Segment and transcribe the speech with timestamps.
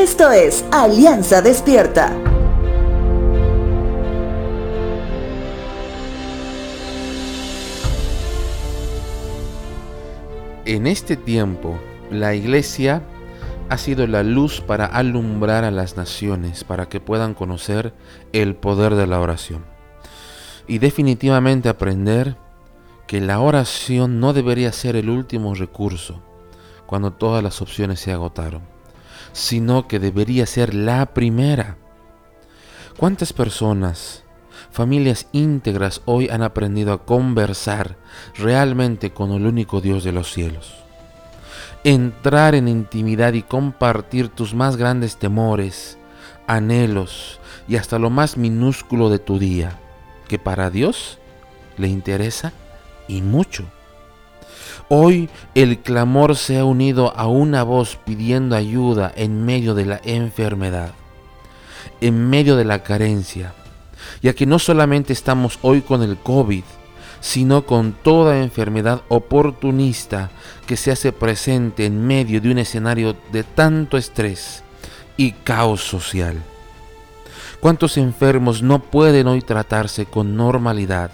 [0.00, 2.10] Esto es Alianza Despierta.
[10.64, 11.78] En este tiempo,
[12.10, 13.02] la iglesia
[13.68, 17.92] ha sido la luz para alumbrar a las naciones, para que puedan conocer
[18.32, 19.66] el poder de la oración.
[20.66, 22.38] Y definitivamente aprender
[23.06, 26.22] que la oración no debería ser el último recurso
[26.86, 28.62] cuando todas las opciones se agotaron,
[29.32, 31.76] sino que debería ser la primera.
[32.96, 34.24] ¿Cuántas personas,
[34.70, 37.96] familias íntegras hoy han aprendido a conversar
[38.36, 40.74] realmente con el único Dios de los cielos?
[41.82, 45.96] Entrar en intimidad y compartir tus más grandes temores,
[46.46, 49.78] anhelos y hasta lo más minúsculo de tu día,
[50.28, 51.18] que para Dios
[51.78, 52.52] le interesa
[53.08, 53.64] y mucho.
[54.92, 60.00] Hoy el clamor se ha unido a una voz pidiendo ayuda en medio de la
[60.02, 60.94] enfermedad,
[62.00, 63.54] en medio de la carencia,
[64.20, 66.64] ya que no solamente estamos hoy con el COVID,
[67.20, 70.32] sino con toda enfermedad oportunista
[70.66, 74.64] que se hace presente en medio de un escenario de tanto estrés
[75.16, 76.42] y caos social.
[77.60, 81.12] ¿Cuántos enfermos no pueden hoy tratarse con normalidad?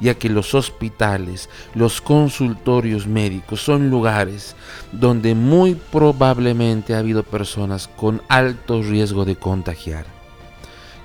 [0.00, 4.56] Ya que los hospitales, los consultorios médicos son lugares
[4.92, 10.06] donde muy probablemente ha habido personas con alto riesgo de contagiar.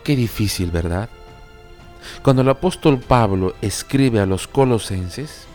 [0.04, 1.10] Qué difícil, ¿verdad?
[2.24, 5.48] Cuando el apóstol Pablo escribe a los colosenses,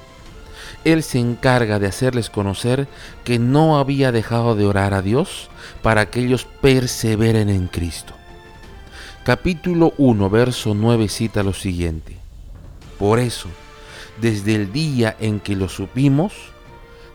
[0.84, 2.88] él se encarga de hacerles conocer
[3.24, 5.48] que no había dejado de orar a Dios
[5.82, 8.14] para que ellos perseveren en Cristo.
[9.24, 12.21] Capítulo 1, verso 9 cita lo siguiente.
[13.02, 13.48] Por eso,
[14.20, 16.34] desde el día en que lo supimos,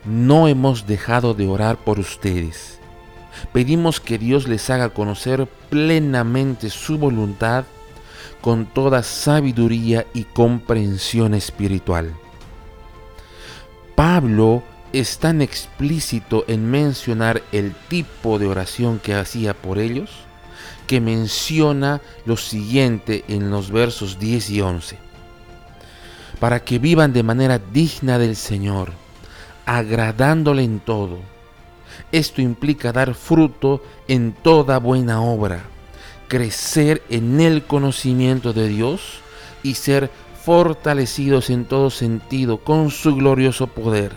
[0.03, 2.79] no hemos dejado de orar por ustedes.
[3.53, 7.63] Pedimos que Dios les haga conocer plenamente su voluntad
[8.41, 12.13] con toda sabiduría y comprensión espiritual.
[13.95, 20.09] Pablo es tan explícito en mencionar el tipo de oración que hacía por ellos
[20.85, 25.06] que menciona lo siguiente en los versos 10 y 11
[26.39, 28.91] para que vivan de manera digna del Señor,
[29.65, 31.19] agradándole en todo.
[32.11, 35.63] Esto implica dar fruto en toda buena obra,
[36.27, 39.19] crecer en el conocimiento de Dios
[39.63, 40.11] y ser
[40.43, 44.13] fortalecidos en todo sentido con su glorioso poder.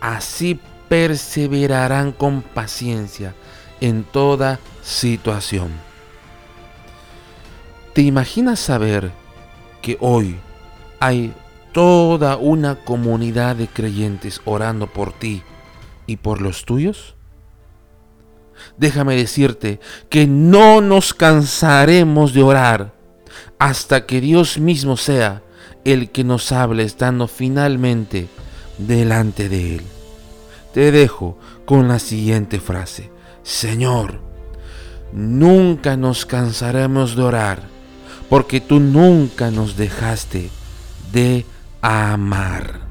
[0.00, 0.58] Así
[0.88, 3.34] perseverarán con paciencia
[3.80, 5.70] en toda situación.
[7.92, 9.10] ¿Te imaginas saber
[9.82, 10.36] que hoy
[11.00, 11.34] hay
[11.72, 15.42] toda una comunidad de creyentes orando por ti
[16.06, 17.16] y por los tuyos?
[18.76, 22.94] Déjame decirte que no nos cansaremos de orar
[23.58, 25.42] hasta que Dios mismo sea
[25.84, 28.28] el que nos hable estando finalmente
[28.78, 29.82] delante de Él.
[30.74, 33.10] Te dejo con la siguiente frase.
[33.42, 34.20] Señor,
[35.12, 37.62] nunca nos cansaremos de orar
[38.28, 40.50] porque tú nunca nos dejaste
[41.12, 41.44] de
[41.82, 42.89] amar.